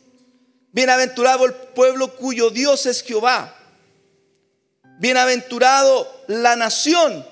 [0.71, 3.57] Bienaventurado el pueblo cuyo Dios es Jehová.
[4.99, 7.25] Bienaventurado la nación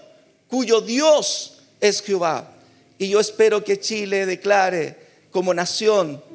[0.48, 2.52] cuyo Dios es Jehová.
[2.98, 6.28] Y yo espero que Chile declare como nación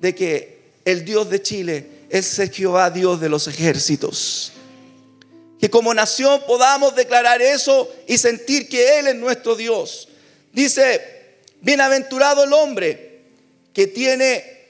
[0.00, 4.52] de que el Dios de Chile es Jehová Dios de los ejércitos.
[5.58, 10.08] Que como nación podamos declarar eso y sentir que Él es nuestro Dios.
[10.52, 13.20] Dice, bienaventurado el hombre
[13.72, 14.68] que tiene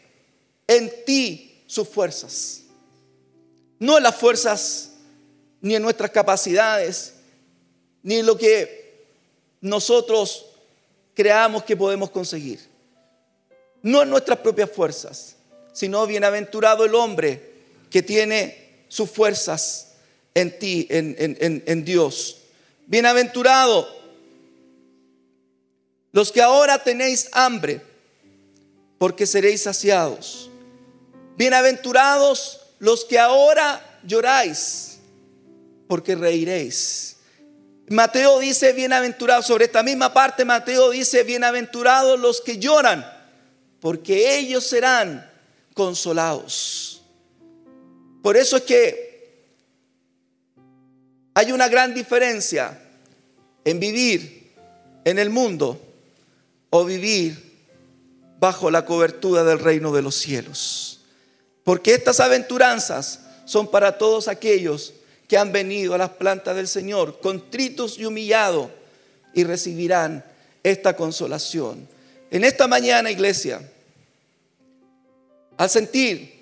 [0.66, 2.62] en ti sus fuerzas.
[3.78, 4.90] No en las fuerzas
[5.60, 7.14] ni en nuestras capacidades,
[8.02, 9.06] ni en lo que
[9.60, 10.46] nosotros
[11.14, 12.69] creamos que podemos conseguir.
[13.82, 15.36] No en nuestras propias fuerzas,
[15.72, 17.52] sino bienaventurado el hombre
[17.90, 19.92] que tiene sus fuerzas
[20.34, 21.16] en ti, en,
[21.66, 22.38] en Dios.
[22.86, 24.00] Bienaventurado
[26.12, 27.80] los que ahora tenéis hambre,
[28.98, 30.50] porque seréis saciados.
[31.36, 34.98] Bienaventurados los que ahora lloráis,
[35.88, 37.16] porque reiréis.
[37.88, 43.04] Mateo dice bienaventurados, sobre esta misma parte Mateo dice bienaventurados los que lloran,
[43.80, 45.28] porque ellos serán
[45.74, 47.02] consolados.
[48.22, 49.10] Por eso es que
[51.34, 52.78] hay una gran diferencia
[53.64, 54.52] en vivir
[55.04, 55.80] en el mundo
[56.70, 57.50] o vivir
[58.38, 61.00] bajo la cobertura del reino de los cielos.
[61.64, 64.94] Porque estas aventuranzas son para todos aquellos
[65.28, 68.68] que han venido a las plantas del Señor, contritos y humillados,
[69.32, 70.24] y recibirán
[70.62, 71.86] esta consolación.
[72.30, 73.60] En esta mañana, iglesia,
[75.56, 76.40] al sentir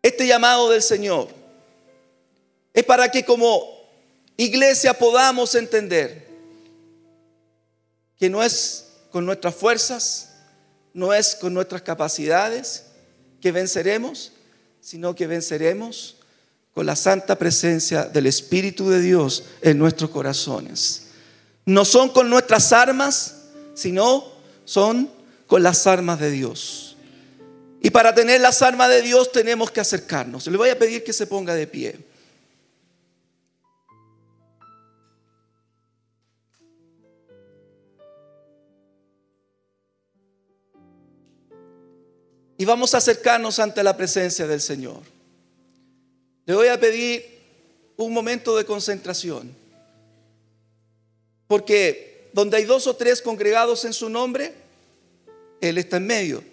[0.00, 1.28] este llamado del Señor,
[2.72, 3.62] es para que como
[4.36, 6.28] iglesia podamos entender
[8.18, 10.30] que no es con nuestras fuerzas,
[10.94, 12.84] no es con nuestras capacidades
[13.40, 14.32] que venceremos,
[14.80, 16.16] sino que venceremos
[16.72, 21.08] con la santa presencia del Espíritu de Dios en nuestros corazones.
[21.66, 23.41] No son con nuestras armas,
[23.74, 24.24] sino
[24.64, 25.10] son
[25.46, 26.96] con las armas de Dios.
[27.80, 30.46] Y para tener las armas de Dios tenemos que acercarnos.
[30.46, 31.98] Le voy a pedir que se ponga de pie.
[42.56, 45.00] Y vamos a acercarnos ante la presencia del Señor.
[46.46, 47.24] Le voy a pedir
[47.96, 49.52] un momento de concentración.
[51.48, 54.54] Porque donde hay dos o tres congregados en su nombre,
[55.60, 56.44] Él está en medio.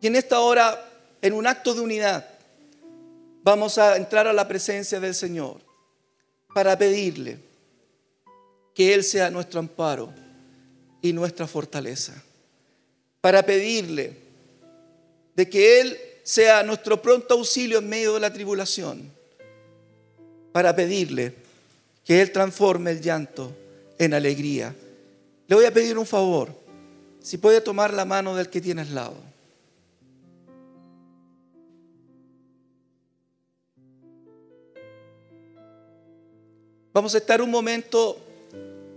[0.00, 0.88] Y en esta hora,
[1.20, 2.26] en un acto de unidad,
[3.42, 5.60] vamos a entrar a la presencia del Señor
[6.54, 7.38] para pedirle
[8.74, 10.12] que Él sea nuestro amparo
[11.02, 12.22] y nuestra fortaleza.
[13.20, 14.16] Para pedirle
[15.34, 19.10] de que Él sea nuestro pronto auxilio en medio de la tribulación,
[20.52, 21.34] para pedirle
[22.10, 23.56] que Él transforme el llanto
[23.96, 24.74] en alegría.
[25.46, 26.52] Le voy a pedir un favor,
[27.20, 29.14] si puede tomar la mano del que tiene al lado.
[36.92, 38.18] Vamos a estar un momento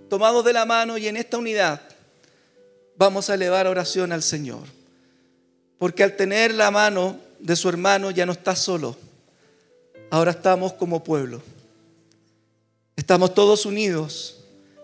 [0.09, 1.81] tomados de la mano y en esta unidad
[2.97, 4.63] vamos a elevar oración al Señor.
[5.77, 8.97] Porque al tener la mano de su hermano ya no está solo.
[10.09, 11.52] Ahora estamos como pueblo.
[12.95, 14.37] Estamos todos unidos,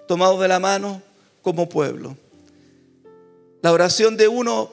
[0.08, 1.02] tomados de la mano
[1.42, 2.18] como pueblo.
[3.62, 4.72] La oración de uno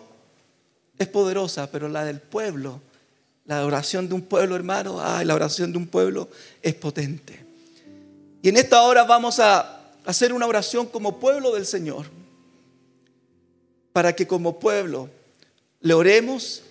[0.99, 2.81] es poderosa, pero la del pueblo,
[3.45, 6.29] la oración de un pueblo, hermano, ay, la oración de un pueblo
[6.63, 7.45] es potente.
[8.43, 12.07] Y en esta hora vamos a hacer una oración como pueblo del Señor,
[13.93, 15.11] para que como pueblo
[15.81, 16.63] le oremos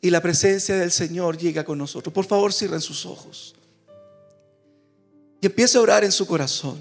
[0.00, 2.12] y la presencia del Señor llega con nosotros.
[2.12, 3.54] Por favor, cierren sus ojos.
[5.42, 6.78] Y empiece a orar en su corazón.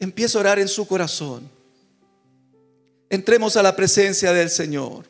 [0.00, 1.48] Empiece a orar en su corazón.
[3.08, 5.06] Entremos a la presencia del Señor.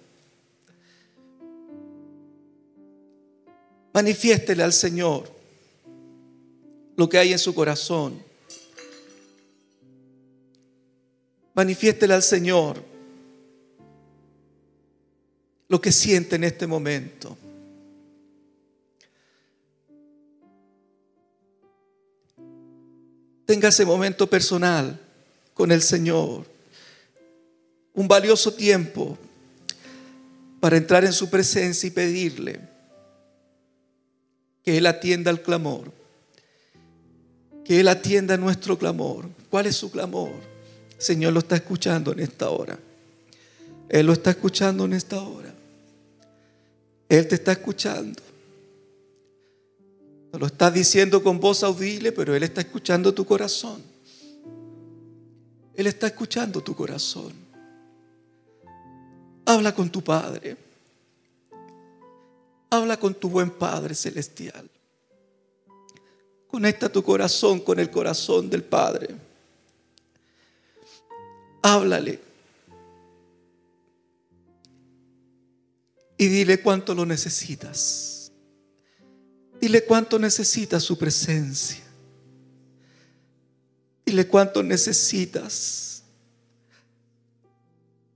[3.94, 5.34] Manifiéstele al Señor
[6.94, 8.22] lo que hay en su corazón.
[11.54, 12.84] Manifiéstele al Señor
[15.68, 17.38] lo que siente en este momento.
[23.46, 25.00] Tenga ese momento personal
[25.54, 26.44] con el Señor.
[27.94, 29.16] Un valioso tiempo
[30.60, 32.60] para entrar en su presencia y pedirle
[34.64, 35.92] que Él atienda al clamor,
[37.64, 39.28] que Él atienda nuestro clamor.
[39.48, 40.32] ¿Cuál es su clamor?
[40.98, 42.78] Señor lo está escuchando en esta hora.
[43.88, 45.54] Él lo está escuchando en esta hora.
[47.08, 48.20] Él te está escuchando.
[50.38, 53.82] Lo está diciendo con voz audible, pero Él está escuchando tu corazón.
[55.74, 57.32] Él está escuchando tu corazón.
[59.44, 60.56] Habla con tu Padre.
[62.70, 64.68] Habla con tu buen Padre celestial.
[66.48, 69.14] Conecta tu corazón con el corazón del Padre.
[71.62, 72.20] Háblale.
[76.18, 78.15] Y dile cuánto lo necesitas.
[79.60, 81.84] Dile cuánto necesitas su presencia.
[84.04, 86.02] Dile cuánto necesitas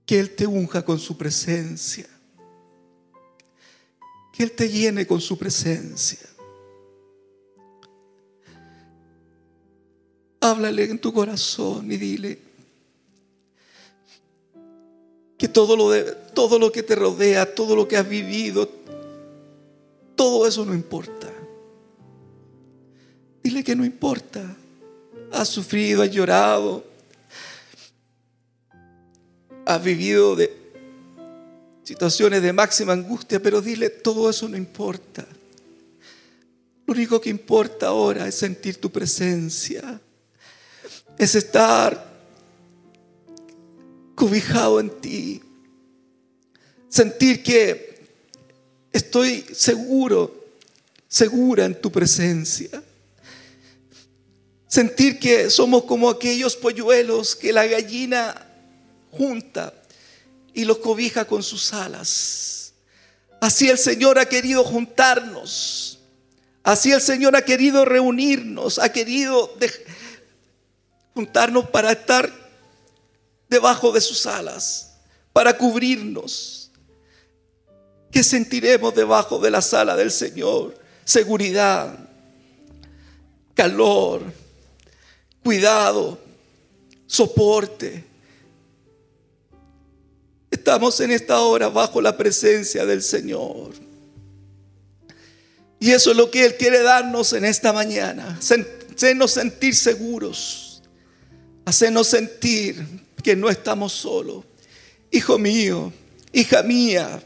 [0.05, 2.07] que Él te unja con su presencia.
[4.33, 6.19] Que Él te llene con su presencia.
[10.39, 12.51] Háblale en tu corazón y dile
[15.41, 16.03] que todo lo, de,
[16.35, 18.69] todo lo que te rodea, todo lo que has vivido,
[20.15, 21.30] todo eso no importa.
[23.63, 24.41] Que no importa.
[25.31, 26.83] Has sufrido, has llorado,
[29.65, 30.51] has vivido de
[31.83, 35.25] situaciones de máxima angustia, pero dile, todo eso no importa.
[36.85, 40.01] Lo único que importa ahora es sentir tu presencia,
[41.17, 42.11] es estar
[44.15, 45.41] cobijado en ti,
[46.89, 48.09] sentir que
[48.91, 50.45] estoy seguro,
[51.07, 52.83] segura en tu presencia.
[54.71, 58.47] Sentir que somos como aquellos polluelos que la gallina
[59.11, 59.73] junta
[60.53, 62.73] y los cobija con sus alas.
[63.41, 65.99] Así el Señor ha querido juntarnos.
[66.63, 69.53] Así el Señor ha querido reunirnos, ha querido
[71.15, 72.31] juntarnos para estar
[73.49, 74.93] debajo de sus alas,
[75.33, 76.71] para cubrirnos.
[78.09, 80.79] ¿Qué sentiremos debajo de la sala del Señor?
[81.03, 81.93] Seguridad,
[83.53, 84.39] calor,
[85.43, 86.19] cuidado,
[87.07, 88.03] soporte.
[90.49, 93.71] Estamos en esta hora bajo la presencia del Señor.
[95.79, 98.37] Y eso es lo que Él quiere darnos en esta mañana.
[98.39, 100.83] Hacernos sentir seguros.
[101.65, 102.85] Hacernos sentir
[103.23, 104.43] que no estamos solos.
[105.09, 105.91] Hijo mío,
[106.33, 107.21] hija mía,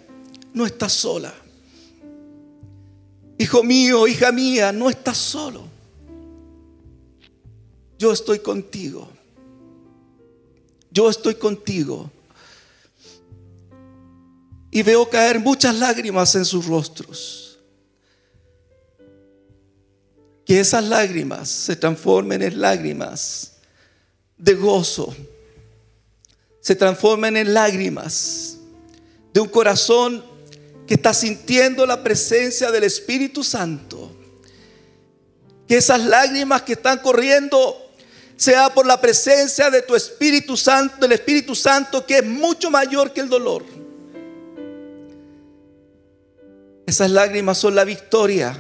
[0.54, 1.34] no estás sola.
[3.38, 5.75] Hijo mío, hija mía, no estás solo
[7.98, 9.10] yo estoy contigo.
[10.92, 12.12] Yo estoy contigo.
[14.72, 17.60] Y veo caer muchas lágrimas en sus rostros.
[20.46, 23.54] Que esas lágrimas se transformen en lágrimas
[24.38, 25.16] de gozo.
[26.60, 28.58] Se transformen en lágrimas
[29.34, 30.24] de un corazón
[30.88, 34.12] que está sintiendo la presencia del Espíritu Santo.
[35.68, 37.85] Que esas lágrimas que están corriendo
[38.36, 43.14] sea por la presencia de tu Espíritu Santo, del Espíritu Santo que es mucho mayor
[43.14, 43.64] que el dolor.
[46.86, 48.56] Esas lágrimas son la victoria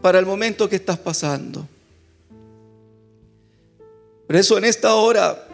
[0.00, 1.66] para el momento que estás pasando.
[4.26, 5.46] Por eso en esta hora,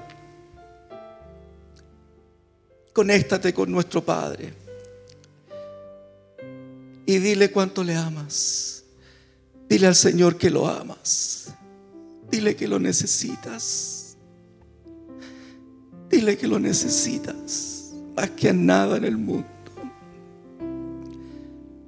[2.93, 4.53] conéctate con nuestro Padre
[7.07, 8.85] y dile cuánto le amas.
[9.69, 11.49] Dile al Señor que lo amas.
[12.31, 14.17] Dile que lo necesitas.
[16.11, 17.77] Dile que lo necesitas
[18.17, 19.47] más que a nada en el mundo.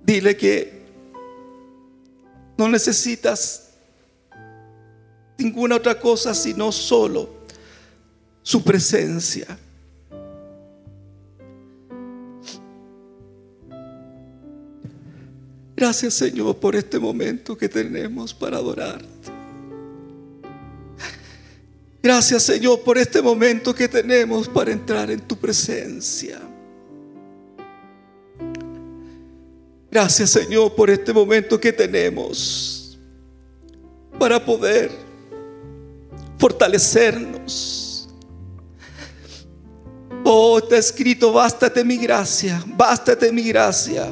[0.05, 0.79] Dile que
[2.57, 3.71] no necesitas
[5.39, 7.29] ninguna otra cosa sino solo
[8.43, 9.59] su presencia.
[15.77, 19.38] Gracias Señor por este momento que tenemos para adorarte.
[22.09, 26.41] Gracias Señor por este momento que tenemos para entrar en tu presencia.
[29.91, 32.99] Gracias Señor por este momento que tenemos
[34.19, 34.91] para poder
[36.39, 38.09] fortalecernos.
[40.25, 44.11] Oh, está escrito, bástate mi gracia, bástate mi gracia.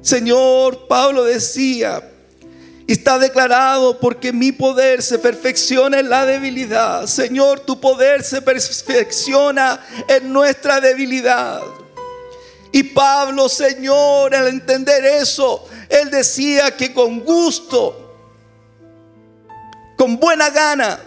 [0.00, 2.13] Señor, Pablo decía,
[2.92, 7.06] está declarado porque mi poder se perfecciona en la debilidad.
[7.06, 11.60] Señor, tu poder se perfecciona en nuestra debilidad.
[12.72, 18.16] Y Pablo, Señor, al entender eso, él decía que con gusto,
[19.96, 21.00] con buena gana,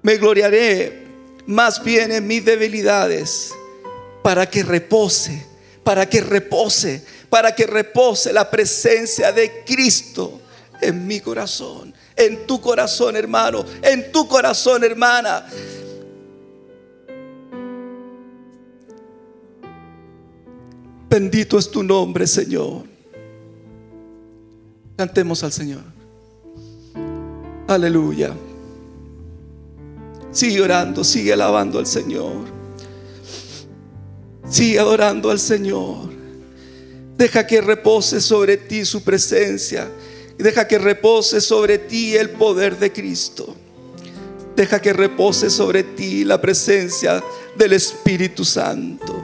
[0.00, 1.06] me gloriaré
[1.46, 3.52] más bien en mis debilidades
[4.22, 5.44] para que repose,
[5.82, 7.04] para que repose
[7.34, 10.40] para que repose la presencia de Cristo
[10.80, 15.44] en mi corazón, en tu corazón hermano, en tu corazón hermana.
[21.10, 22.84] Bendito es tu nombre, Señor.
[24.96, 25.82] Cantemos al Señor.
[27.66, 28.32] Aleluya.
[30.30, 32.44] Sigue orando, sigue alabando al Señor.
[34.48, 36.13] Sigue adorando al Señor.
[37.16, 39.88] Deja que repose sobre ti su presencia.
[40.36, 43.54] Deja que repose sobre ti el poder de Cristo.
[44.56, 47.22] Deja que repose sobre ti la presencia
[47.56, 49.22] del Espíritu Santo.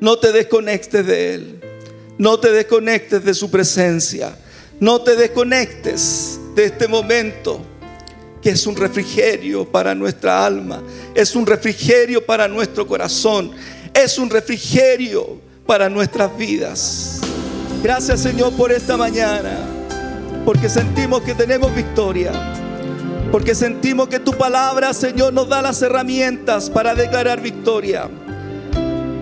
[0.00, 1.60] No te desconectes de Él.
[2.18, 4.36] No te desconectes de su presencia.
[4.80, 7.60] No te desconectes de este momento
[8.42, 10.82] que es un refrigerio para nuestra alma.
[11.14, 13.52] Es un refrigerio para nuestro corazón.
[13.94, 17.20] Es un refrigerio para nuestras vidas.
[17.82, 19.58] Gracias Señor por esta mañana,
[20.44, 22.32] porque sentimos que tenemos victoria,
[23.30, 28.08] porque sentimos que tu palabra Señor nos da las herramientas para declarar victoria.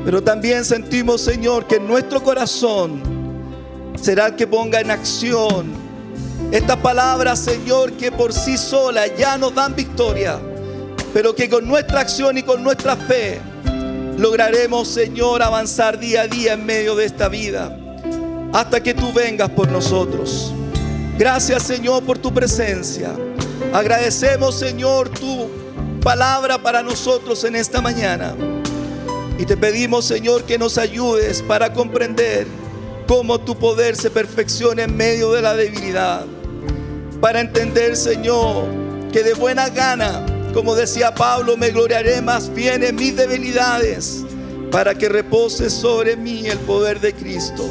[0.05, 3.03] Pero también sentimos Señor que nuestro corazón
[4.01, 5.91] será el que ponga en acción
[6.53, 10.41] esta palabra Señor que por sí sola ya nos dan victoria,
[11.15, 13.41] pero que con nuestra acción y con nuestra fe
[14.17, 17.77] lograremos, Señor, avanzar día a día en medio de esta vida,
[18.53, 20.53] hasta que tú vengas por nosotros.
[21.19, 23.15] Gracias, Señor, por tu presencia.
[23.73, 25.49] Agradecemos, Señor, tu
[26.03, 28.35] palabra para nosotros en esta mañana.
[29.39, 32.47] Y te pedimos, Señor, que nos ayudes para comprender
[33.07, 36.25] cómo tu poder se perfecciona en medio de la debilidad.
[37.21, 38.65] Para entender, Señor,
[39.13, 44.25] que de buena gana como decía Pablo, me gloriaré más bien en mis debilidades
[44.71, 47.65] para que repose sobre mí el poder de Cristo.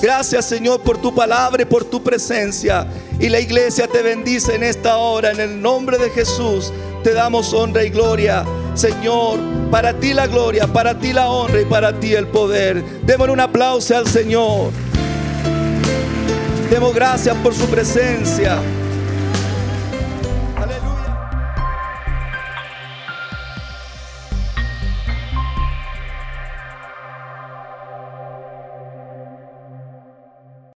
[0.00, 2.86] Gracias Señor por tu palabra y por tu presencia.
[3.18, 5.30] Y la iglesia te bendice en esta hora.
[5.30, 8.44] En el nombre de Jesús te damos honra y gloria.
[8.74, 9.38] Señor,
[9.70, 12.82] para ti la gloria, para ti la honra y para ti el poder.
[13.02, 14.70] Démosle un aplauso al Señor.
[16.70, 18.58] Demos gracias por su presencia.